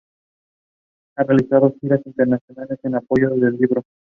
[1.15, 3.83] Ha realizado giras internacionales en apoyo del libro.